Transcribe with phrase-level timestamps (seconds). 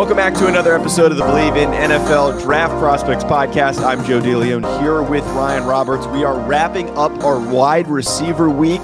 [0.00, 3.84] Welcome back to another episode of the Bleav in NFL Draft Prospects podcast.
[3.84, 6.06] I'm Joe DeLeon here with Ryan Roberts.
[6.06, 8.80] We are wrapping up our wide receiver week,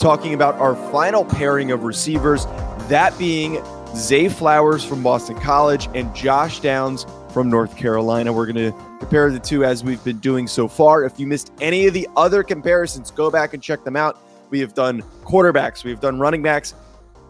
[0.00, 2.46] talking about our final pairing of receivers,
[2.88, 8.32] that being Zay Flowers from Boston College and Josh Downs from North Carolina.
[8.32, 11.04] We're going to compare the two as we've been doing so far.
[11.04, 14.18] If you missed any of the other comparisons, go back and check them out.
[14.50, 16.74] We have done quarterbacks, we have done running backs,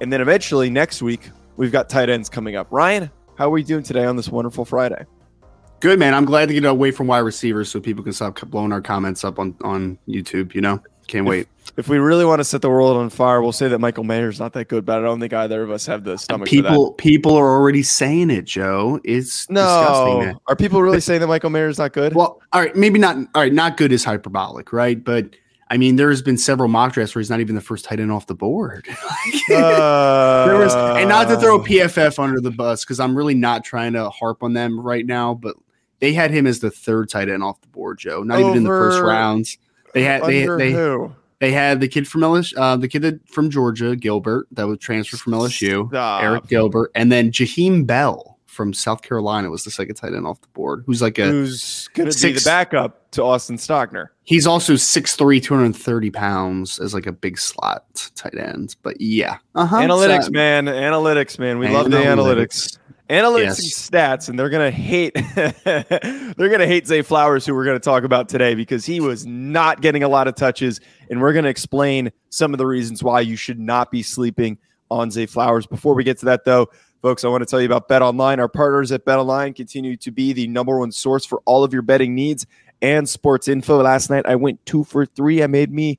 [0.01, 2.69] and then eventually next week, we've got tight ends coming up.
[2.71, 5.05] Ryan, how are we doing today on this wonderful Friday?
[5.81, 6.15] Good man.
[6.15, 9.25] I'm glad to get away from wide receivers so people can stop blowing our comments
[9.25, 10.55] up on on YouTube.
[10.55, 11.49] You know, can't wait.
[11.77, 14.41] If we really want to set the world on fire, we'll say that Michael Mayer's
[14.41, 16.49] not that good, but I don't think either of us have the stomach.
[16.49, 19.01] People, people are already saying it, Joe.
[19.05, 19.61] It's no.
[19.61, 20.41] disgusting.
[20.47, 22.15] Are people really saying that Michael Mayer's not good?
[22.15, 23.17] Well, all right, maybe not.
[23.17, 25.03] All right, not good is hyperbolic, right?
[25.03, 25.37] But
[25.69, 28.13] I mean, there's been several mock drafts where he's not even the first tight end
[28.13, 28.87] off the board.
[29.53, 33.65] uh, there was, and not to throw PFF under the bus because I'm really not
[33.65, 35.57] trying to harp on them right now, but
[35.99, 38.23] they had him as the third tight end off the board, Joe.
[38.23, 39.59] Not even in the first rounds.
[39.93, 41.13] They had they they who?
[41.41, 44.79] they had the kid from LSU, uh, the kid that, from Georgia, Gilbert, that was
[44.79, 46.23] transferred from LSU, Stop.
[46.23, 50.41] Arik Gilbert, and then Jaheim Bell from South Carolina was the second tight end off
[50.41, 54.09] the board, who's like a who's going to be the backup to Austin Stogner.
[54.25, 58.75] He's also 6'3", 230 pounds as like a big slot tight end.
[58.83, 59.77] But yeah, uh-huh.
[59.77, 61.59] analytics, so, man, analytics, man.
[61.59, 62.79] We love the analytics.
[63.11, 63.59] Analytics yes.
[63.61, 65.15] and stats, and they're gonna hate
[65.65, 69.81] they're gonna hate Zay Flowers, who we're gonna talk about today, because he was not
[69.81, 73.37] getting a lot of touches, and we're gonna explain some of the reasons why you
[73.37, 74.59] should not be sleeping
[74.91, 75.69] on Zay Flowers.
[75.69, 76.69] Before we get to that, though,
[77.03, 78.41] Folks, I want to tell you about Bet Online.
[78.41, 81.73] Our partners at Bet Online continue to be the number one source for all of
[81.73, 82.47] your betting needs
[82.83, 83.83] and sports info.
[83.83, 85.43] Last night I went two for three.
[85.43, 85.99] I made me a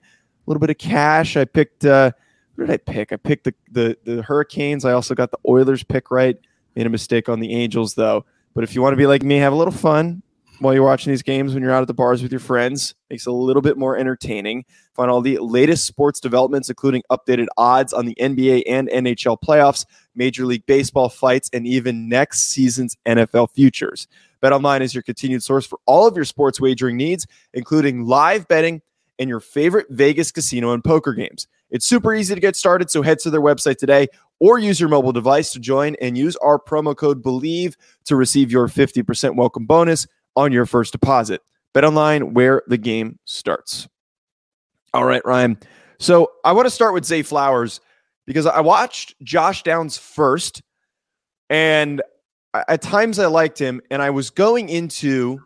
[0.49, 1.37] little bit of cash.
[1.37, 2.11] I picked uh
[2.55, 3.13] what did I pick?
[3.13, 4.85] I picked the the the Hurricanes.
[4.85, 6.37] I also got the Oilers pick right.
[6.75, 8.25] Made a mistake on the Angels though.
[8.55, 10.23] But if you want to be like me, have a little fun,
[10.59, 12.95] while you're watching these games when you're out at the bars with your friends.
[13.09, 14.65] Makes it a little bit more entertaining.
[14.93, 19.85] Find all the latest sports developments, including updated odds on the NBA and NHL playoffs,
[20.15, 24.07] Major League Baseball fights, and even next season's NFL futures.
[24.41, 28.81] BetOnline is your continued source for all of your sports wagering needs, including live betting
[29.19, 31.47] and your favorite Vegas casino and poker games.
[31.69, 34.07] It's super easy to get started, so head to their website today
[34.39, 37.75] or use your mobile device to join and use our promo code BELIEVE
[38.05, 41.41] to receive your 50% welcome bonus on your first deposit.
[41.73, 43.89] Bet online where the game starts.
[44.93, 45.57] All right, Ryan.
[45.99, 47.81] So I want to start with Zay Flowers
[48.25, 50.61] because I watched Josh Downs first,
[51.49, 52.01] and
[52.53, 55.41] at times I liked him, and I was going into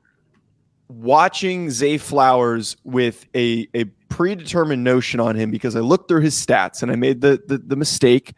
[0.90, 6.36] watching Zay Flowers with a, a predetermined notion on him because I looked through his
[6.36, 8.34] stats and I made the the, the mistake.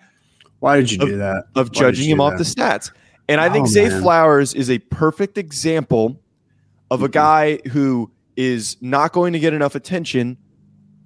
[0.59, 1.46] Why did you of, do that?
[1.56, 2.92] Of Why judging him off the stats.
[3.28, 4.02] And I think oh, Zay man.
[4.02, 6.23] Flowers is a perfect example
[6.92, 7.12] of a mm-hmm.
[7.12, 10.38] guy who is not going to get enough attention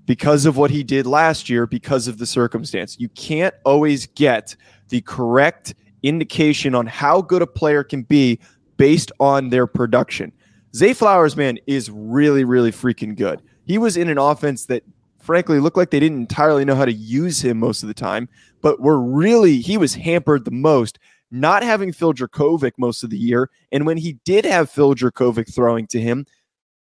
[0.05, 2.97] because of what he did last year because of the circumstance.
[2.99, 4.55] You can't always get
[4.89, 8.39] the correct indication on how good a player can be
[8.77, 10.31] based on their production.
[10.75, 13.41] Zay Flowers, man, is really, really freaking good.
[13.65, 14.83] He was in an offense that,
[15.19, 18.29] frankly, looked like they didn't entirely know how to use him most of the time,
[18.61, 20.99] but were really, he was hampered the most
[21.31, 23.49] not having Phil Jurkovec most of the year.
[23.71, 26.25] And when he did have Phil Jurkovec throwing to him,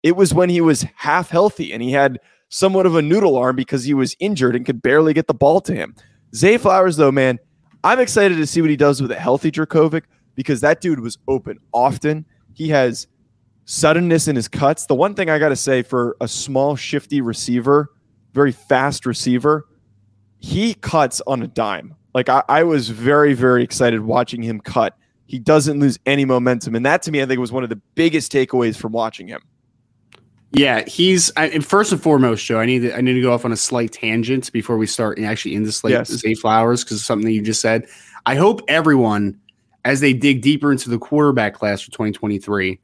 [0.03, 2.21] it was when he was half healthy and he had
[2.51, 5.61] somewhat of a noodle arm because he was injured and could barely get the ball
[5.63, 5.95] to him.
[6.35, 7.39] Zay Flowers, though, man,
[7.83, 10.03] I'm excited to see what he does with a healthy Jurkovec
[10.35, 12.27] because that dude was open often.
[12.53, 13.07] He has
[13.65, 14.87] suddenness in his cuts.
[14.87, 17.91] The one thing I got to say for a small, shifty receiver,
[18.33, 19.67] very fast receiver,
[20.39, 21.95] he cuts on a dime.
[22.15, 24.97] Like I, I was very, very excited watching him cut.
[25.27, 26.75] He doesn't lose any momentum.
[26.75, 29.41] And that to me, I think was one of the biggest takeaways from watching him.
[30.53, 32.61] Yeah, he's I, and first and foremost, Joe.
[32.61, 35.19] I need to I need to go off on a slight tangent before we start
[35.19, 36.11] actually into slate yes.
[36.11, 37.89] Zay Flowers because something that you just said.
[38.27, 39.39] I hope everyone,
[39.85, 42.79] as they dig deeper into the quarterback class for 2023,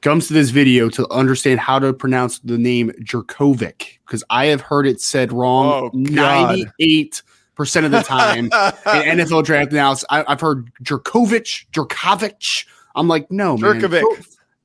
[0.00, 4.60] comes to this video to understand how to pronounce the name Jurkovec because I have
[4.60, 7.22] heard it said wrong oh, 98
[7.54, 10.04] percent of the time in NFL draft analysis.
[10.10, 12.66] I, have heard Jurkovec, Jurkovec.
[12.94, 13.80] I'm like, no, man.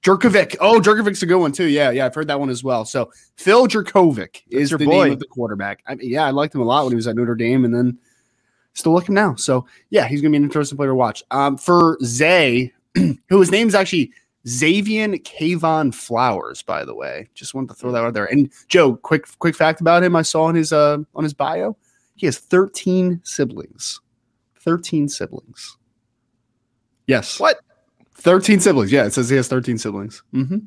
[0.03, 0.55] Jurkovec.
[0.61, 1.65] Oh, Jurkovec's a good one too.
[1.65, 2.85] Yeah, yeah, I've heard that one as well.
[2.85, 5.03] So Phil Jurkovec is the boy.
[5.03, 5.83] name of the quarterback.
[5.85, 7.75] I mean, yeah, I liked him a lot when he was at Notre Dame, and
[7.75, 7.97] then
[8.73, 9.35] still like him now.
[9.35, 11.23] So yeah, he's gonna be an interesting player to watch.
[11.31, 14.11] Um, for Zay, who his name's actually
[14.47, 17.27] Xavier Kayvon Flowers, by the way.
[17.33, 18.25] Just wanted to throw that out there.
[18.25, 21.75] And Joe, quick quick fact about him, I saw on his uh on his bio,
[22.17, 24.01] he has 13 siblings.
[24.59, 25.77] 13 siblings.
[27.05, 27.39] Yes.
[27.39, 27.61] What?
[28.15, 28.91] 13 siblings.
[28.91, 30.23] Yeah, it says he has 13 siblings.
[30.33, 30.57] Mm-hmm.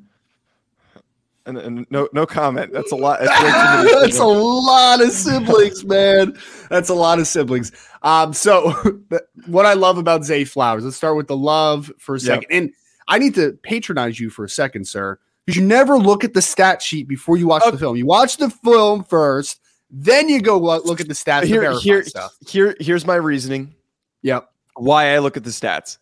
[1.47, 2.73] And, and, no no comment.
[2.73, 3.19] That's a lot.
[3.21, 6.39] That's, That's a lot of siblings, man.
[6.69, 7.73] That's a lot of siblings.
[8.03, 8.71] Um, so
[9.47, 12.47] what I love about Zay Flowers, let's start with the love for a second.
[12.51, 12.63] Yep.
[12.63, 12.73] And
[13.09, 16.43] I need to patronize you for a second, sir, because you never look at the
[16.43, 17.73] stat sheet before you watch okay.
[17.73, 17.97] the film.
[17.97, 19.60] You watch the film first,
[19.91, 21.45] then you go look at the stats.
[21.45, 22.37] Here, here, stuff.
[22.47, 23.75] here, here's my reasoning.
[24.23, 24.49] Yep.
[24.77, 25.99] Why I look at the stats.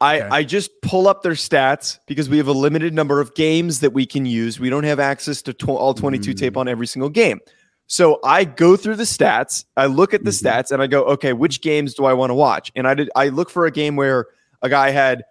[0.00, 0.28] I, okay.
[0.28, 3.92] I just pull up their stats because we have a limited number of games that
[3.92, 4.60] we can use.
[4.60, 6.36] We don't have access to tw- all 22 mm.
[6.36, 7.40] tape on every single game.
[7.86, 10.46] So I go through the stats, I look at the mm-hmm.
[10.46, 12.72] stats, and I go, okay, which games do I want to watch?
[12.74, 14.26] And I did I look for a game where
[14.62, 15.24] a guy had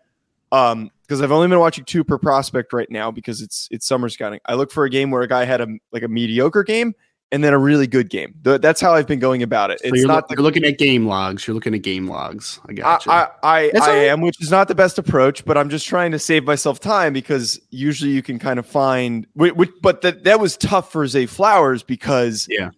[0.51, 4.07] um because I've only been watching two per prospect right now because it's it's summer
[4.07, 4.39] scouting.
[4.45, 6.93] I look for a game where a guy had a like a mediocre game
[7.31, 8.35] and then a really good game.
[8.43, 9.79] That's how I've been going about it.
[9.79, 11.47] So it's you're not you're looking at game logs.
[11.47, 12.59] You're looking at game logs.
[12.67, 13.11] I got you.
[13.11, 16.11] I I, I, I am, which is not the best approach, but I'm just trying
[16.11, 19.25] to save myself time because usually you can kind of find.
[19.35, 22.69] But that that was tough for Zay Flowers because yeah,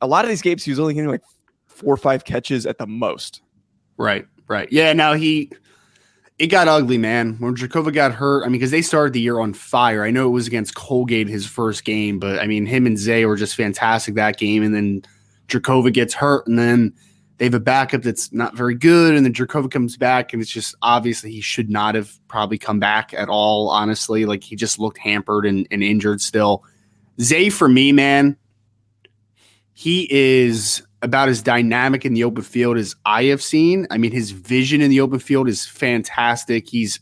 [0.00, 1.22] a lot of these games he was only getting like
[1.66, 3.42] four or five catches at the most.
[3.96, 4.70] Right, right.
[4.72, 4.92] Yeah.
[4.92, 5.52] Now he
[6.42, 7.36] it got ugly, man.
[7.38, 10.02] When Jurkovec got hurt, I mean, because they started the year on fire.
[10.02, 13.24] I know it was against Colgate his first game, but I mean, him and Zay
[13.26, 14.64] were just fantastic that game.
[14.64, 15.02] And then
[15.46, 16.94] Jurkovec gets hurt, and then
[17.38, 19.14] they have a backup that's not very good.
[19.14, 22.80] And then Jurkovec comes back, and it's just obviously he should not have probably come
[22.80, 24.26] back at all, honestly.
[24.26, 26.64] Like he just looked hampered and, and injured still.
[27.20, 28.36] Zay, for me, man,
[29.82, 33.88] he is about as dynamic in the open field as I have seen.
[33.90, 36.68] I mean, his vision in the open field is fantastic.
[36.68, 37.00] He's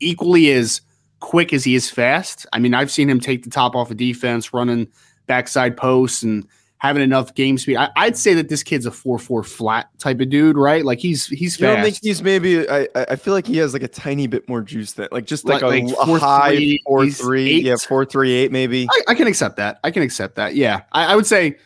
[0.00, 0.82] equally as
[1.20, 2.44] quick as he is fast.
[2.52, 4.86] I mean, I've seen him take the top off of defense, running
[5.28, 6.46] backside posts and
[6.76, 7.78] having enough game speed.
[7.78, 10.84] I, would say that this kid's a four four flat type of dude, right?
[10.84, 11.60] Like he's he's fast.
[11.60, 12.68] You don't think he's maybe?
[12.68, 15.46] I I feel like he has like a tiny bit more juice than like just
[15.46, 17.64] like, like a, four, a high three, four three, eight.
[17.64, 18.86] yeah, four three eight maybe.
[18.90, 19.80] I, I, can accept that.
[19.84, 20.54] I can accept that.
[20.54, 21.56] Yeah, I, I would say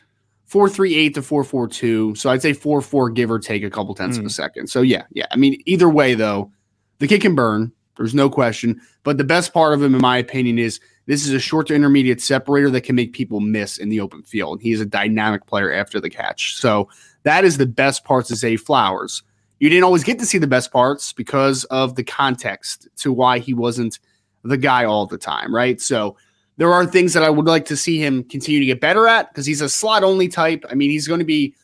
[0.47, 2.15] 438 to 442.
[2.15, 4.21] So I'd say 44 give or take a couple tenths mm.
[4.21, 4.33] of a hmm.
[4.33, 4.67] second.
[4.69, 5.27] So yeah, yeah.
[5.31, 6.53] I mean, either way though,
[6.99, 7.73] the kid can burn.
[7.97, 8.81] There's no question.
[9.05, 11.75] But the best part of him, in my opinion, is this is a short to
[11.75, 14.61] intermediate separator that can make people miss in the open field.
[14.61, 16.57] He is a dynamic player after the catch.
[16.57, 16.89] So
[17.23, 19.23] that is the best parts of Zay Flowers.
[19.61, 23.39] You didn't always get to see the best parts because of the context to why
[23.39, 23.99] he wasn't
[24.43, 25.81] the guy all the time, right?
[25.81, 26.17] So
[26.57, 29.29] there are things that I would like to see him continue to get better at
[29.31, 30.65] because he's a slot only type.
[30.71, 31.55] I mean, he's going to be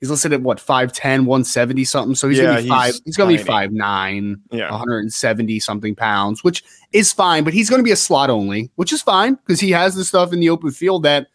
[0.00, 2.14] he's listed at what 5'10, 170 something.
[2.14, 4.70] So he's yeah, gonna be five, he's, he's gonna be five nine, yeah.
[4.70, 9.02] 170 something pounds, which is fine, but he's gonna be a slot only, which is
[9.02, 11.28] fine because he has the stuff in the open field that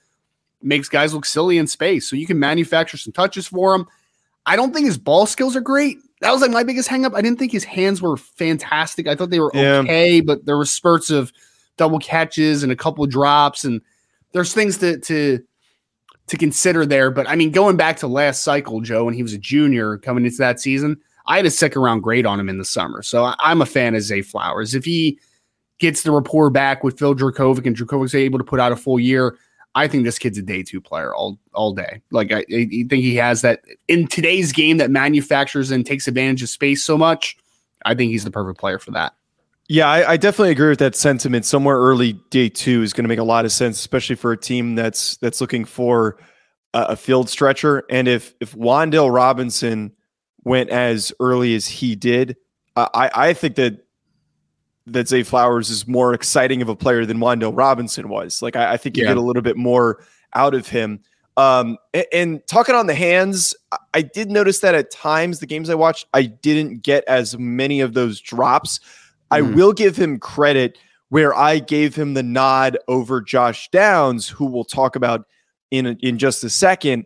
[0.61, 2.09] makes guys look silly in space.
[2.09, 3.87] So you can manufacture some touches for him.
[4.45, 5.97] I don't think his ball skills are great.
[6.21, 7.15] That was like my biggest hangup.
[7.15, 9.07] I didn't think his hands were fantastic.
[9.07, 9.77] I thought they were yeah.
[9.77, 11.31] okay, but there were spurts of
[11.77, 13.81] double catches and a couple drops, and
[14.33, 15.39] there's things to to
[16.27, 17.11] to consider there.
[17.11, 20.25] But I mean, going back to last cycle, Joe, when he was a junior coming
[20.25, 23.01] into that season, I had a second round grade on him in the summer.
[23.01, 24.75] So I, am a fan of Zay Flowers.
[24.75, 25.19] If he
[25.79, 28.99] gets the rapport back with Phil Jurkovec and Jurkovec's able to put out a full
[28.99, 29.37] year,
[29.75, 32.01] I think this kid's a day two player all all day.
[32.11, 36.43] Like I, I think he has that in today's game that manufactures and takes advantage
[36.43, 37.35] of space so much.
[37.85, 39.13] I think he's the perfect player for that.
[39.67, 41.43] Yeah, I, I, definitely agree with that sentiment.
[41.43, 44.37] Somewhere early day two is going to make a lot of sense, especially for a
[44.37, 46.17] team that's that's looking for
[46.73, 47.83] a, a field stretcher.
[47.89, 49.91] And if if Wan'Dale Robinson
[50.43, 52.37] went as early as he did,
[52.75, 53.85] I I think that
[54.85, 58.43] that Zay Flowers is more exciting of a player than Wan'Dale Robinson was.
[58.43, 59.09] Like I, I think you yeah.
[59.09, 60.03] get a little bit more
[60.35, 60.99] out of him.
[61.37, 63.53] Um, and, and, talking on the hands,
[63.93, 67.81] I did notice that at times the games I watched, I didn't get as many
[67.81, 68.79] of those drops.
[69.31, 69.55] I mm.
[69.55, 70.77] will give him credit
[71.09, 75.25] where I gave him the nod over Josh Downs, who we'll talk about
[75.71, 77.05] in in just a second.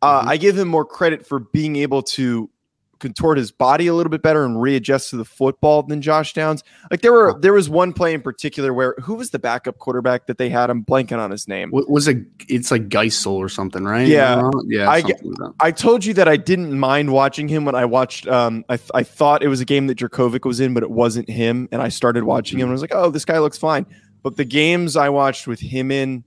[0.00, 0.28] Uh, mm-hmm.
[0.28, 2.50] I give him more credit for being able to
[2.98, 6.62] contort his body a little bit better and readjust to the football than Josh Downs.
[6.90, 10.26] Like there were there was one play in particular where who was the backup quarterback
[10.26, 10.70] that they had?
[10.70, 11.70] I'm blanking on his name.
[11.70, 12.18] What was it?
[12.48, 14.06] It's like Geisel or something, right?
[14.06, 14.88] Yeah, yeah.
[14.88, 15.16] I, like
[15.60, 18.26] I told you that I didn't mind watching him when I watched.
[18.28, 21.28] Um, I I thought it was a game that Jurkovec was in, but it wasn't
[21.28, 21.68] him.
[21.72, 23.86] And I started watching him and I was like, oh, this guy looks fine.
[24.22, 26.24] But the games I watched with him in,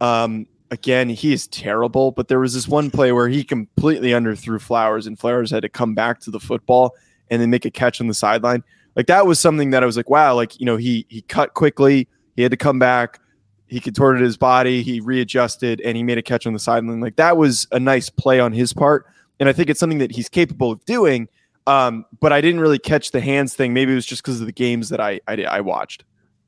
[0.00, 2.10] um, again, he is terrible.
[2.10, 5.68] But there was this one play where he completely underthrew Flowers, and Flowers had to
[5.68, 6.94] come back to the football
[7.30, 8.62] and then make a catch on the sideline.
[8.96, 11.54] Like that was something that I was like, wow, like you know, he he cut
[11.54, 13.20] quickly, he had to come back,
[13.66, 17.00] he contorted his body, he readjusted, and he made a catch on the sideline.
[17.00, 19.06] Like that was a nice play on his part,
[19.40, 21.28] and I think it's something that he's capable of doing.
[21.66, 23.72] Um, but I didn't really catch the hands thing.
[23.72, 26.04] Maybe it was just because of the games that I, I I watched.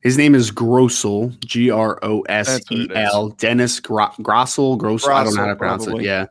[0.06, 3.30] His name is Grosel, G R O S E L.
[3.30, 5.08] Dennis Gro- Grosel, Grosel.
[5.08, 6.04] I don't know how to pronounce probably.
[6.04, 6.06] it.
[6.06, 6.26] Yeah.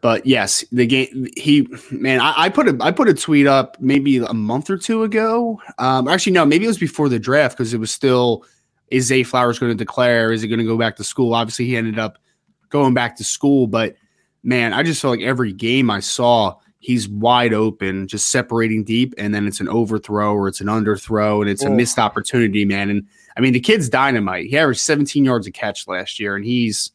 [0.00, 3.76] But yes, the game he man, I, I, put a I put a tweet up
[3.78, 5.62] maybe a month or two ago.
[5.78, 8.44] Um, actually, no, maybe it was before the draft because it was still
[8.88, 10.32] is Zay Flowers going to declare?
[10.32, 11.34] Is he going to go back to school?
[11.34, 12.18] Obviously, he ended up
[12.68, 13.94] going back to school, but
[14.42, 19.14] man, I just felt like every game I saw, he's wide open, just separating deep,
[19.16, 21.68] and then it's an overthrow or it's an underthrow, and it's oh.
[21.68, 22.90] a missed opportunity, man.
[22.90, 23.06] And
[23.38, 24.46] I mean, the kid's dynamite.
[24.50, 26.92] He averaged 17 yards a catch last year, and he's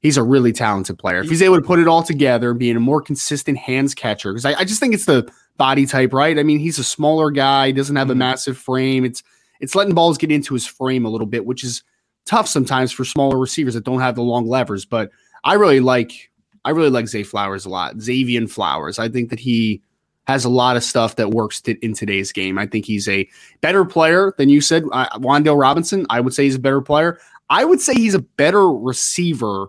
[0.00, 1.18] he's a really talented player.
[1.18, 4.44] If he's able to put it all together, being a more consistent hands catcher, because
[4.44, 6.38] I, I, just think it's the body type, right?
[6.38, 8.20] I mean, he's a smaller guy, doesn't have a mm-hmm.
[8.20, 9.04] massive frame.
[9.04, 9.24] It's
[9.58, 11.82] it's letting balls get into his frame a little bit, which is
[12.26, 14.84] tough sometimes for smaller receivers that don't have the long levers.
[14.84, 15.10] But
[15.42, 16.30] I really like
[16.66, 18.00] I really like Zay Flowers a lot.
[18.00, 18.98] Xavier Flowers.
[18.98, 19.80] I think that he
[20.26, 22.58] has a lot of stuff that works to, in today's game.
[22.58, 23.28] I think he's a
[23.60, 24.82] better player than you said.
[24.90, 27.20] Uh, Wan'Dale Robinson, I would say he's a better player.
[27.48, 29.68] I would say he's a better receiver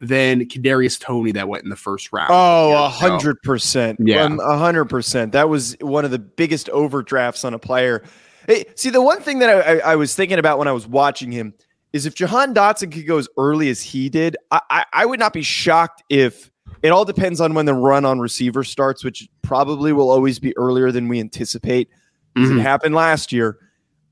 [0.00, 2.28] than Kadarius Toney that went in the first round.
[2.30, 3.98] Oh, a hundred percent.
[3.98, 5.32] Yeah, a hundred percent.
[5.32, 8.04] That was one of the biggest overdrafts on a player.
[8.46, 10.86] Hey, see, the one thing that I, I, I was thinking about when I was
[10.86, 11.54] watching him
[11.92, 15.20] is if Jahan Dotson could go as early as he did, I, I, I would
[15.20, 16.50] not be shocked if
[16.82, 20.56] it all depends on when the run on receiver starts, which probably will always be
[20.56, 21.88] earlier than we anticipate.
[22.36, 22.58] Mm-hmm.
[22.58, 23.58] It happened last year.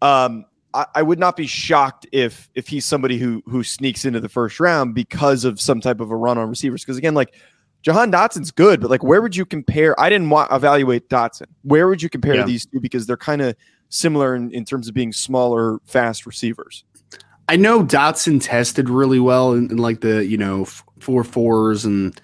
[0.02, 4.20] Um, I, I, would not be shocked if if he's somebody who who sneaks into
[4.20, 6.84] the first round because of some type of a run on receivers.
[6.84, 7.34] Because again, like
[7.82, 9.98] Jahan Dotson's good, but like where would you compare?
[9.98, 11.46] I didn't want evaluate Dotson.
[11.62, 12.44] Where would you compare yeah.
[12.44, 12.80] these two?
[12.80, 13.56] Because they're kind of
[13.88, 16.84] similar in, in terms of being smaller, fast receivers.
[17.50, 20.66] I know Dotson tested really well in, in like the you know
[21.00, 22.18] four fours and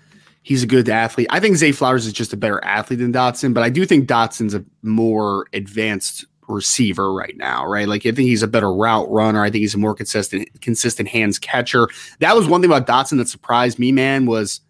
[0.45, 1.27] he's a good athlete.
[1.31, 4.09] I think Zay Flowers is just a better athlete than Dotson, but I do think
[4.09, 7.89] Dotson's a more advanced receiver right now, right?
[7.89, 9.43] Like I think he's a better route runner.
[9.43, 11.89] I think he's a more consistent consistent hands catcher.
[12.21, 14.61] That was one thing about Dotson that surprised me, man, was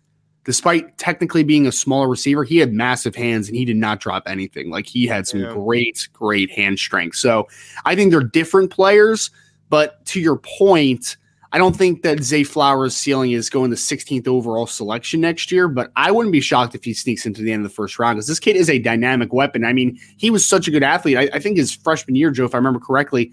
[0.44, 4.22] despite technically being a smaller receiver, he had massive hands and he did not drop
[4.26, 4.70] anything.
[4.70, 5.52] Like he had some yeah.
[5.52, 7.16] great, great hand strength.
[7.16, 7.46] So
[7.84, 9.30] I think they're different players.
[9.68, 11.16] But to your point,
[11.52, 15.68] I don't think that Zay Flowers' ceiling is going the 16th overall selection next year,
[15.68, 18.16] but I wouldn't be shocked if he sneaks into the end of the first round
[18.16, 19.64] because this kid is a dynamic weapon.
[19.64, 21.16] I mean, he was such a good athlete.
[21.16, 23.32] I, I, think his freshman year, Joe, if I remember correctly,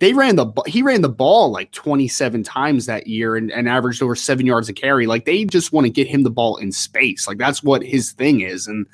[0.00, 4.02] they ran the he ran the ball like 27 times that year and, and averaged
[4.02, 5.06] over seven yards a carry.
[5.06, 7.28] Like they just want to get him the ball in space.
[7.28, 8.66] Like that's what his thing is.
[8.66, 8.86] And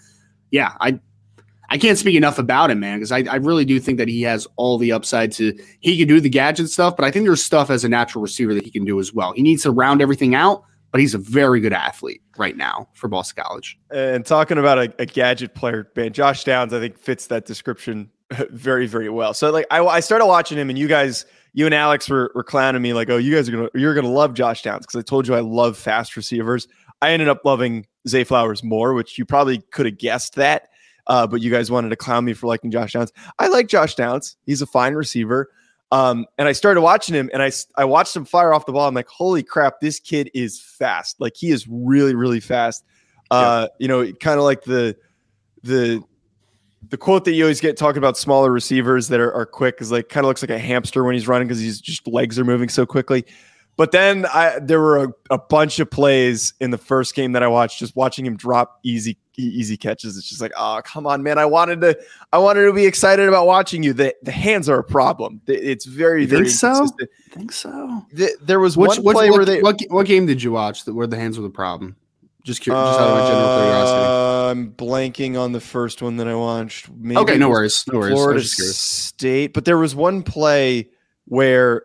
[0.50, 0.98] yeah, I
[1.68, 4.22] I can't speak enough about him, man, because I, I really do think that he
[4.22, 7.42] has all the upside to he can do the gadget stuff, but I think there's
[7.42, 9.32] stuff as a natural receiver that he can do as well.
[9.32, 13.08] He needs to round everything out, but he's a very good athlete right now for
[13.08, 13.78] Boston College.
[13.90, 18.10] And talking about a, a gadget player, man, Josh Downs, I think fits that description
[18.50, 19.34] very, very well.
[19.34, 22.44] So like I, I started watching him and you guys, you and Alex were, were
[22.44, 25.02] clowning me like, oh, you guys are gonna you're gonna love Josh Downs because I
[25.02, 26.68] told you I love fast receivers.
[27.02, 30.68] I ended up loving Zay Flowers more, which you probably could have guessed that
[31.06, 33.12] uh, but you guys wanted to clown me for liking Josh Downs.
[33.38, 34.36] I like Josh Downs.
[34.46, 35.50] He's a fine receiver.
[35.92, 38.88] Um, and I started watching him and I, I watched him fire off the ball.
[38.88, 41.20] I'm like, holy crap, this kid is fast.
[41.20, 42.84] Like he is really, really fast.
[43.30, 43.76] Uh, yeah.
[43.78, 44.96] you know, kind of like the,
[45.62, 46.02] the,
[46.88, 49.90] the quote that you always get talking about smaller receivers that are, are quick is
[49.90, 52.44] like kind of looks like a hamster when he's running because he's just legs are
[52.44, 53.24] moving so quickly.
[53.76, 57.42] But then I there were a, a, bunch of plays in the first game that
[57.42, 60.16] I watched, just watching him drop easy easy catches.
[60.16, 61.36] It's just like, oh come on, man!
[61.36, 61.98] I wanted to
[62.32, 63.92] I wanted to be excited about watching you.
[63.92, 65.42] The the hands are a problem.
[65.46, 66.88] It's very you very think so.
[67.30, 68.02] think so.
[68.12, 70.94] The, there was one play what, where they what, what game did you watch that
[70.94, 71.96] where the hands were the problem?
[72.44, 74.06] Just curious, just out of general curiosity.
[74.06, 76.88] Uh, I'm blanking on the first one that I watched.
[76.90, 78.14] Maybe okay, no worries, no worries.
[78.14, 80.88] Florida State, but there was one play
[81.26, 81.82] where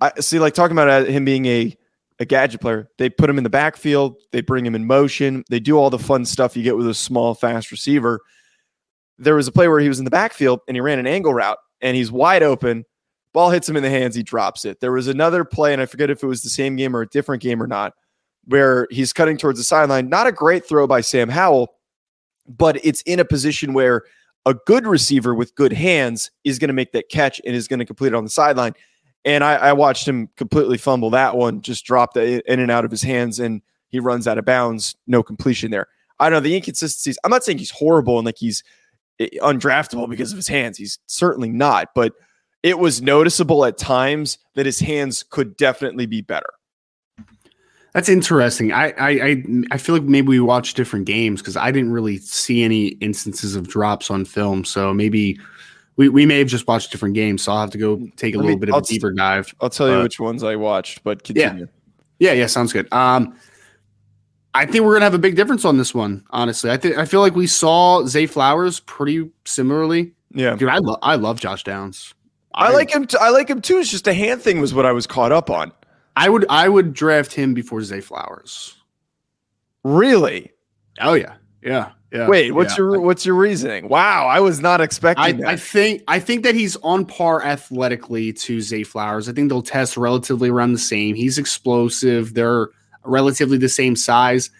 [0.00, 1.76] I see like talking about uh, him being a
[2.18, 2.88] a gadget player.
[2.98, 5.98] They put him in the backfield, they bring him in motion, they do all the
[5.98, 8.20] fun stuff you get with a small, fast receiver.
[9.18, 11.34] There was a play where he was in the backfield and he ran an angle
[11.34, 12.84] route and he's wide open.
[13.32, 14.80] Ball hits him in the hands, he drops it.
[14.80, 17.08] There was another play, and I forget if it was the same game or a
[17.08, 17.92] different game or not,
[18.46, 20.08] where he's cutting towards the sideline.
[20.08, 21.74] Not a great throw by Sam Howell,
[22.48, 24.04] but it's in a position where
[24.46, 27.80] a good receiver with good hands is going to make that catch and is going
[27.80, 28.72] to complete it on the sideline.
[29.26, 32.84] And I, I, watched him completely fumble that one, just drop it in and out
[32.84, 35.88] of his hands, and he runs out of bounds, no completion there.
[36.18, 37.18] I don't know the inconsistencies.
[37.24, 38.62] I'm not saying he's horrible and like he's
[39.18, 40.78] eh, undraftable because of his hands.
[40.78, 42.14] He's certainly not, but
[42.62, 46.52] it was noticeable at times that his hands could definitely be better.
[47.92, 48.72] That's interesting.
[48.72, 52.62] I I I feel like maybe we watched different games because I didn't really see
[52.62, 54.64] any instances of drops on film.
[54.64, 55.38] So maybe
[55.96, 57.42] we, we may have just watched different games.
[57.42, 59.12] So I'll have to go take a Let little me, bit of I'll a deeper
[59.12, 59.54] dive.
[59.60, 61.68] I'll tell you which ones I watched, but continue.
[62.18, 62.92] Yeah, yeah, yeah sounds good.
[62.92, 63.36] Um,
[64.54, 66.24] I think we're gonna have a big difference on this one.
[66.30, 70.12] Honestly, I think I feel like we saw Zay Flowers pretty similarly.
[70.30, 72.14] Yeah, dude, I love I love Josh Downs.
[72.54, 73.06] I, I like him.
[73.06, 73.78] T- I like him too.
[73.78, 75.72] It's just a hand thing was what I was caught up on.
[76.16, 78.76] I would I would draft him before Zay Flowers.
[79.84, 80.52] Really?
[81.00, 82.28] Oh yeah, yeah, yeah.
[82.28, 82.84] Wait, what's yeah.
[82.84, 83.88] your what's your reasoning?
[83.88, 88.32] Wow, I was not expecting I, I, think I think that he's on par athletically
[88.32, 89.28] to Zay Flowers.
[89.28, 91.14] I think they'll test relatively around the same.
[91.14, 92.34] He's explosive.
[92.34, 92.68] They're
[93.04, 94.50] relatively the same size.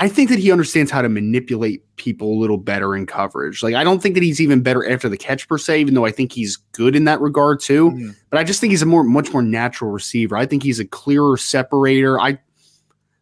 [0.00, 3.64] I think that he understands how to manipulate people a little better in coverage.
[3.64, 6.06] Like I don't think that he's even better after the catch per se, even though
[6.06, 7.90] I think he's good in that regard too.
[7.90, 8.10] Mm-hmm.
[8.30, 10.36] But I just think he's a more much more natural receiver.
[10.36, 12.20] I think he's a clearer separator.
[12.20, 12.38] I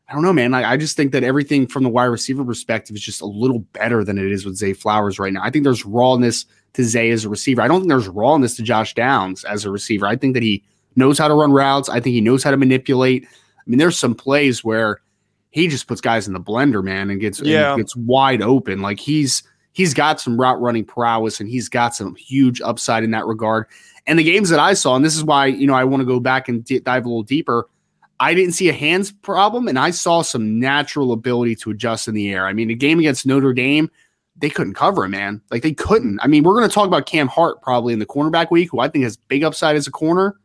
[0.09, 0.55] I don't know, man.
[0.55, 3.61] I, I just think that everything from the wide receiver perspective is just a little
[3.73, 5.41] better than it is with Zay Flowers right now.
[5.43, 7.63] I think there's rawness to Zay as a receiver.
[7.63, 10.07] I don't think there's rawness to Josh Downs as a receiver.
[10.07, 10.63] I think that he
[10.95, 11.89] knows how to run routes.
[11.89, 13.25] I think he knows how to manipulate.
[13.25, 15.01] I mean, there's some plays where
[15.51, 17.73] he just puts guys in the blender, man, and gets yeah.
[17.73, 18.83] and gets wide open.
[18.83, 19.43] Like he's
[19.73, 23.67] he's got some route running prowess and he's got some huge upside in that regard.
[24.07, 26.07] And the games that I saw, and this is why you know I want to
[26.07, 27.69] go back and d- dive a little deeper.
[28.19, 32.15] I didn't see a hands problem, and I saw some natural ability to adjust in
[32.15, 32.47] the air.
[32.47, 33.91] I mean, the game against Notre Dame,
[34.37, 35.43] they couldn't cover him, man.
[35.51, 36.19] Like they couldn't.
[36.23, 38.81] I mean, we're going to talk about Cam Hart probably in the cornerback week, who
[38.81, 40.37] I think has big upside as a corner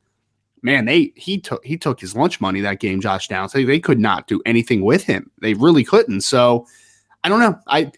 [0.62, 3.54] man, they he took he took his lunch money that game, Josh Downs.
[3.54, 5.32] They, they could not do anything with him.
[5.42, 6.22] They really couldn't.
[6.22, 6.68] So
[7.24, 7.60] I don't know.
[7.68, 7.92] I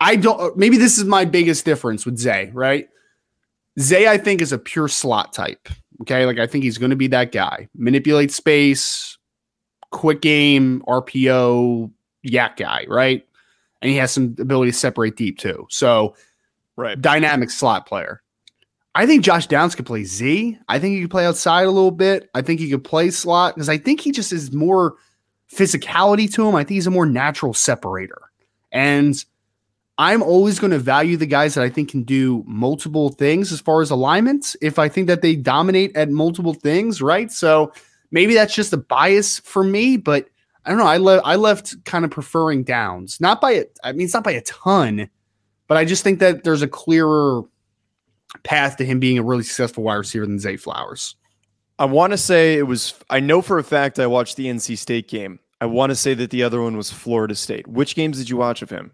[0.00, 2.88] I don't uh, maybe this is my biggest difference with Zay, right?
[3.78, 5.68] Zay, I think, is a pure slot type.
[6.02, 6.26] Okay.
[6.26, 7.68] Like I think he's going to be that guy.
[7.74, 9.18] Manipulate space,
[9.90, 11.90] quick game, RPO,
[12.26, 13.26] YAC guy, right?
[13.82, 15.66] And he has some ability to separate deep too.
[15.70, 16.14] So
[16.76, 17.00] right.
[17.00, 18.22] dynamic slot player.
[18.94, 20.58] I think Josh Downs could play Z.
[20.68, 22.28] I think he could play outside a little bit.
[22.34, 24.96] I think he could play slot because I think he just is more
[25.52, 26.56] physicality to him.
[26.56, 28.20] I think he's a more natural separator.
[28.72, 29.24] And
[30.00, 33.60] I'm always going to value the guys that I think can do multiple things as
[33.60, 34.56] far as alignments.
[34.62, 37.30] If I think that they dominate at multiple things, right?
[37.30, 37.70] So
[38.10, 40.26] maybe that's just a bias for me, but
[40.64, 40.86] I don't know.
[40.86, 43.78] I left I left kind of preferring Downs, not by it.
[43.84, 45.10] I mean, it's not by a ton,
[45.68, 47.42] but I just think that there's a clearer
[48.42, 51.14] path to him being a really successful wide receiver than Zay Flowers.
[51.78, 54.78] I want to say it was, I know for a fact I watched the NC
[54.78, 55.40] State game.
[55.60, 57.68] I want to say that the other one was Florida State.
[57.68, 58.92] Which games did you watch of him?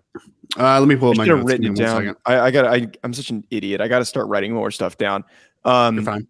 [0.59, 1.45] Uh, let me pull up my notes.
[1.45, 2.17] Written it down.
[2.25, 2.67] I, I got.
[2.67, 3.81] I, I'm such an idiot.
[3.81, 5.25] I got to start writing more stuff down.
[5.65, 6.27] Um, You're fine.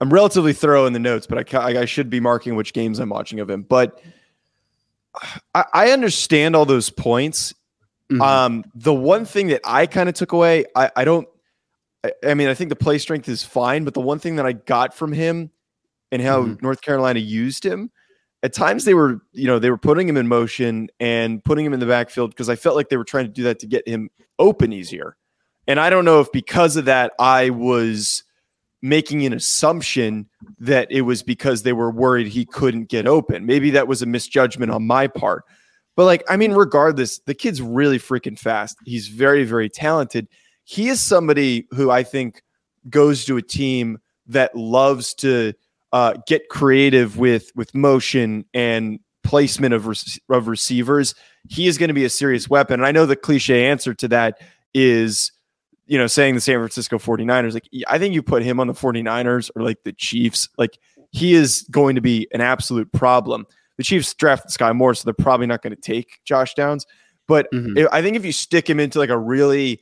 [0.00, 3.08] I'm relatively thorough in the notes, but I, I should be marking which games I'm
[3.08, 3.62] watching of him.
[3.62, 4.00] But
[5.54, 7.54] I, I understand all those points.
[8.10, 8.22] Mm-hmm.
[8.22, 11.26] Um, the one thing that I kind of took away, I, I don't
[12.24, 14.52] I, mean, I think the play strength is fine, but the one thing that I
[14.52, 15.50] got from him
[16.12, 16.64] and how mm-hmm.
[16.64, 17.90] North Carolina used him,
[18.46, 21.74] at times they were, you know, they were putting him in motion and putting him
[21.74, 23.86] in the backfield because I felt like they were trying to do that to get
[23.86, 25.16] him open easier.
[25.66, 28.22] And I don't know if because of that I was
[28.82, 30.28] making an assumption
[30.60, 33.44] that it was because they were worried he couldn't get open.
[33.46, 35.44] Maybe that was a misjudgment on my part.
[35.96, 38.76] But like, I mean, regardless, the kid's really freaking fast.
[38.84, 40.28] He's very, very talented
[40.66, 42.42] he is somebody who I think
[42.90, 45.54] goes to a team that loves to
[45.92, 49.86] uh, get creative with with motion and placement of,
[50.30, 51.14] of receivers.
[51.48, 52.80] He is going to be a serious weapon.
[52.80, 54.40] And I know the cliche answer to that
[54.72, 55.32] is,
[55.86, 57.54] you know, saying the San Francisco 49ers.
[57.54, 60.48] Like, I think you put him on the 49ers or like the Chiefs.
[60.56, 60.78] Like,
[61.10, 63.46] he is going to be an absolute problem.
[63.78, 66.86] The Chiefs drafted Skyy Moore, so they're probably not going to take Josh Downs.
[67.28, 67.86] But mm-hmm.
[67.92, 69.80] I think if you stick him into like a really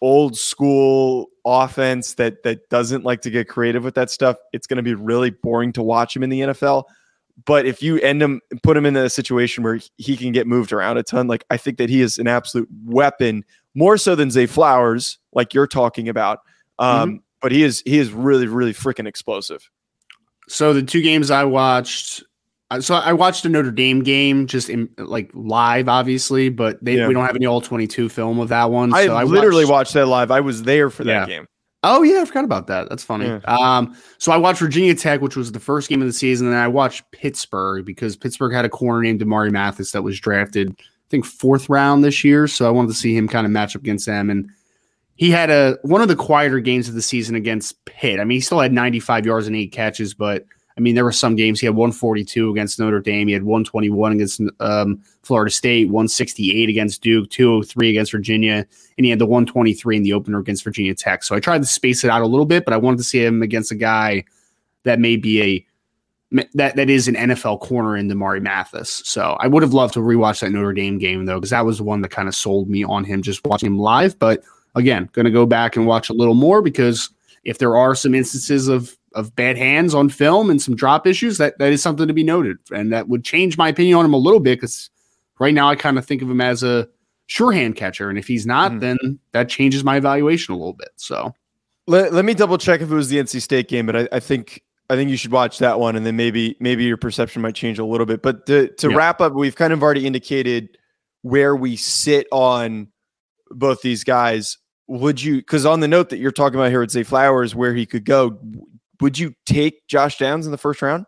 [0.00, 4.76] old school offense that that doesn't like to get creative with that stuff, it's going
[4.76, 6.84] to be really boring to watch him in the NFL.
[7.44, 10.72] But if you end him, put him in a situation where he can get moved
[10.72, 14.30] around a ton, like I think that he is an absolute weapon, more so than
[14.30, 16.40] Zay Flowers, like you're talking about.
[16.78, 17.16] Um, mm-hmm.
[17.42, 19.70] But he is he is really really freaking explosive.
[20.48, 22.22] So the two games I watched,
[22.80, 27.06] so I watched a Notre Dame game just in like live, obviously, but they, yeah.
[27.06, 28.92] we don't have any all twenty two film of that one.
[28.92, 30.30] I, so I literally watched, watched, that live.
[30.30, 31.36] I was there for that yeah.
[31.36, 31.46] game.
[31.84, 32.88] Oh yeah, I forgot about that.
[32.88, 33.26] That's funny.
[33.26, 33.38] Yeah.
[33.46, 36.56] Um, so I watched Virginia Tech, which was the first game of the season, and
[36.56, 40.84] I watched Pittsburgh because Pittsburgh had a corner named Damarri Mathis that was drafted, I
[41.08, 42.48] think fourth round this year.
[42.48, 44.50] So I wanted to see him kind of match up against them, and
[45.14, 48.18] he had a one of the quieter games of the season against Pitt.
[48.18, 50.44] I mean, he still had 95 yards and eight catches, but
[50.76, 54.12] I mean, there were some games he had 142 against Notre Dame, he had 121
[54.12, 58.66] against um, Florida State, 168 against Duke, 203 against Virginia,
[58.98, 61.24] and he had the 123 in the opener against Virginia Tech.
[61.24, 63.24] So I tried to space it out a little bit, but I wanted to see
[63.24, 64.24] him against a guy
[64.84, 65.66] that may be a
[66.54, 69.02] that that is an NFL corner in Damarri Mathis.
[69.04, 71.78] So I would have loved to rewatch that Notre Dame game though, because that was
[71.78, 74.18] the one that kind of sold me on him just watching him live.
[74.18, 74.42] But
[74.74, 77.10] again, going to go back and watch a little more because
[77.44, 81.38] if there are some instances of of bad hands on film and some drop issues,
[81.38, 84.14] that that is something to be noted, and that would change my opinion on him
[84.14, 84.90] a little bit because
[85.40, 86.88] right now I kind of think of him as a
[87.26, 90.74] sure hand catcher, and if he's not, mm then that changes my evaluation a little
[90.74, 90.90] bit.
[90.96, 91.34] So
[91.86, 94.20] let, let me double check if it was the NC State game, but I, I
[94.20, 97.54] think I think you should watch that one, and then maybe maybe your perception might
[97.54, 98.22] change a little bit.
[98.22, 98.96] But to, to yeah.
[98.96, 100.78] wrap up, we've kind of already indicated
[101.22, 102.88] where we sit on
[103.50, 104.58] both these guys.
[104.88, 105.36] Would you?
[105.36, 108.04] Because on the note that you're talking about here at Zay Flowers, where he could
[108.04, 108.38] go,
[109.00, 111.06] would you take Josh Downs in the first round?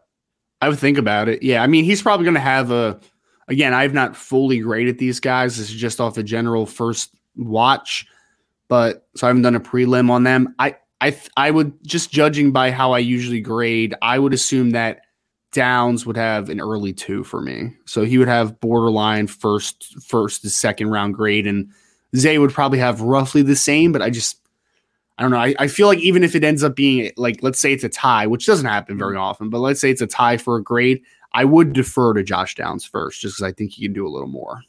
[0.61, 1.42] I would think about it.
[1.42, 1.62] Yeah.
[1.62, 3.01] I mean, he's probably going to have a,
[3.46, 5.57] again, I've not fully graded these guys.
[5.57, 8.07] This is just off a general first watch,
[8.68, 10.55] but so I haven't done a prelim on them.
[10.59, 15.03] I, I, I would just judging by how I usually grade, I would assume that
[15.53, 17.72] Downs would have an early two for me.
[17.87, 21.70] So he would have borderline first, first to second round grade, and
[22.16, 23.92] Zay would probably have roughly the same.
[23.92, 24.40] But I just
[25.18, 25.38] I don't know.
[25.38, 27.88] I, I feel like even if it ends up being like, let's say it's a
[27.88, 29.22] tie, which doesn't happen very mm-hmm.
[29.22, 31.02] often, but let's say it's a tie for a grade,
[31.33, 34.09] I would defer to Josh Downs first, just because I think he can do a
[34.09, 34.61] little more.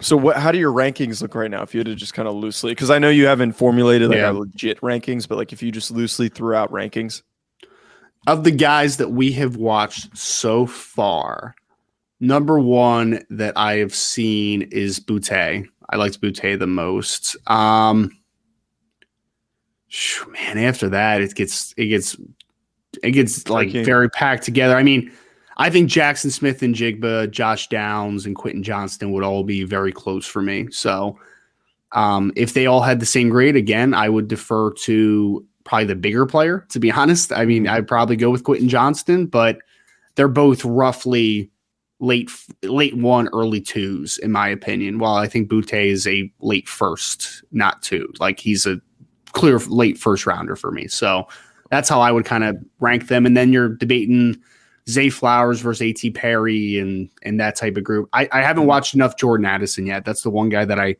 [0.00, 0.36] So, what?
[0.36, 1.62] How do your rankings look right now?
[1.62, 4.18] If you had to just kind of loosely, because I know you haven't formulated like
[4.18, 4.30] yeah.
[4.30, 7.22] legit rankings, but like if you just loosely threw out rankings
[8.26, 11.54] of the guys that we have watched so far,
[12.18, 15.68] number one that I have seen is Boutte.
[15.90, 17.36] I liked Boutte the most.
[17.46, 18.10] Um,
[20.28, 22.16] man, after that it gets it gets
[23.02, 24.76] it gets like very packed together.
[24.76, 25.12] I mean,
[25.56, 30.42] I think Jackson Smith-Njigba, Josh Downs, and Quentin Johnston would all be very close for
[30.42, 30.68] me.
[30.70, 31.18] So
[31.92, 35.94] um, if they all had the same grade again, I would defer to probably the
[35.94, 37.32] bigger player, to be honest.
[37.32, 39.58] I mean, I'd probably go with Quentin Johnston, but
[40.16, 41.50] they're both roughly
[42.00, 42.30] late
[42.62, 44.98] late one, early twos, in my opinion.
[44.98, 48.12] While I think Boutte is a late first, not two.
[48.18, 48.80] Like he's a
[49.34, 50.88] clear late first rounder for me.
[50.88, 51.28] So
[51.70, 53.26] that's how I would kind of rank them.
[53.26, 54.40] And then you're debating
[54.88, 56.10] Zay Flowers versus A.T.
[56.10, 58.08] Perry and and that type of group.
[58.12, 60.04] I, I haven't watched enough Jordan Addison yet.
[60.04, 60.96] That's the one guy that I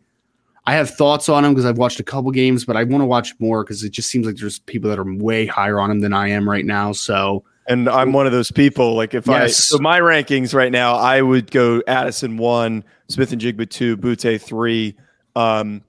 [0.67, 3.07] I have thoughts on him because I've watched a couple games, but I want to
[3.07, 6.01] watch more because it just seems like there's people that are way higher on him
[6.01, 6.93] than I am right now.
[6.93, 8.95] So and I'm one of those people.
[8.95, 9.43] Like if yes.
[9.43, 14.97] I so my rankings right now, I would go Addison one, Smith-Njigba two, Boutte three.
[15.37, 15.83] Um,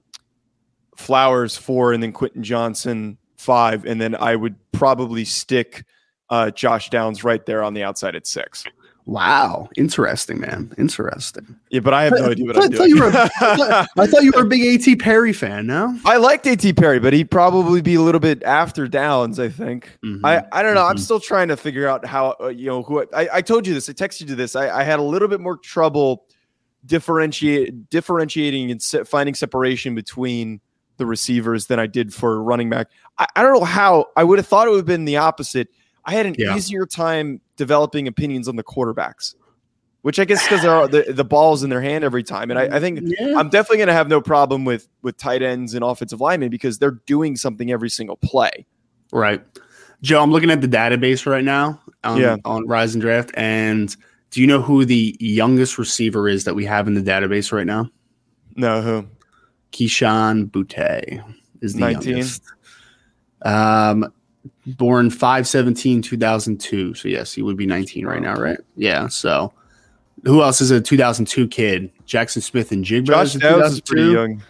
[0.96, 5.84] Flowers four, and then Quentin Johnston five, and then I would probably stick
[6.30, 8.64] uh, Josh Downs right there on the outside at six.
[9.06, 10.74] Wow, interesting, man.
[10.78, 11.56] Interesting.
[11.70, 12.96] Yeah, but I have no idea what I, I'm doing.
[12.96, 14.96] Thought a, I thought you were a big A.T.
[14.96, 15.68] Perry fan.
[15.68, 16.72] No, I liked A.T.
[16.72, 19.38] Perry, but he'd probably be a little bit after Downs.
[19.38, 19.96] I think.
[20.04, 20.26] Mm-hmm.
[20.26, 20.80] I I don't know.
[20.80, 20.90] Mm-hmm.
[20.90, 23.06] I'm still trying to figure out how uh, you know who.
[23.14, 23.88] I, I told you this.
[23.88, 24.56] I texted you this.
[24.56, 26.24] I, I had a little bit more trouble
[26.84, 30.60] differentiate differentiating and se- finding separation between
[30.96, 32.88] the receivers than I did for running back.
[33.18, 35.68] I, I don't know how I would have thought it would have been the opposite.
[36.04, 36.56] I had an yeah.
[36.56, 39.34] easier time developing opinions on the quarterbacks,
[40.02, 42.50] which I guess because the the ball's in their hand every time.
[42.50, 43.34] And I, I think yeah.
[43.36, 46.78] I'm definitely going to have no problem with with tight ends and offensive linemen because
[46.78, 48.66] they're doing something every single play.
[49.12, 49.42] Right,
[50.02, 50.22] Joe.
[50.22, 51.80] I'm looking at the database right now.
[52.04, 52.36] On, yeah.
[52.44, 53.94] on Rise and Draft, and
[54.30, 57.66] do you know who the youngest receiver is that we have in the database right
[57.66, 57.90] now?
[58.54, 59.08] No, who?
[59.76, 61.22] Kayshon Boutte
[61.60, 62.10] is the 19.
[62.10, 62.42] youngest.
[63.42, 64.12] Um,
[64.66, 66.94] born 517 2002.
[66.94, 68.58] So, yes, he would be 19 right now, right?
[68.76, 69.08] Yeah.
[69.08, 69.52] So,
[70.24, 71.90] who else is a 2002 kid?
[72.06, 73.04] Jackson Smith-Njigba.
[73.04, 74.42] Josh Downs is pretty young.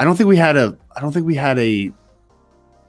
[0.00, 0.76] I don't think we had a.
[0.96, 1.92] I don't think we had a.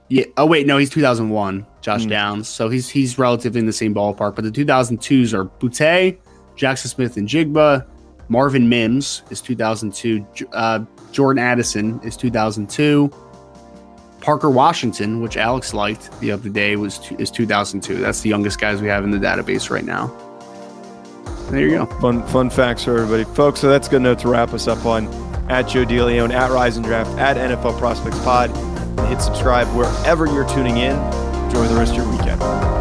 [0.10, 0.26] Yeah.
[0.38, 1.66] Oh wait, no, he's 2001.
[1.82, 2.10] Josh mm.
[2.10, 2.48] Downs.
[2.48, 4.36] So he's he's relatively in the same ballpark.
[4.36, 6.18] But the 2002s are Boutte,
[6.56, 7.86] Jackson Smith-Njigba,
[8.30, 10.26] Marvin Mims is 2002.
[10.54, 13.12] Uh, Jordan Addison is 2002.
[14.22, 17.98] Parker Washington, which Alex liked the other day, was is 2002.
[17.98, 20.08] That's the youngest guys we have in the database right now.
[21.50, 21.86] There you go.
[22.00, 23.60] Fun fun facts for everybody, folks.
[23.60, 25.08] So that's good enough to wrap us up on
[25.50, 28.50] at Joe DeLeon, at Rise and Draft, at NFL Prospects Pod.
[29.08, 30.96] Hit subscribe wherever you're tuning in.
[31.46, 32.81] Enjoy the rest of your weekend.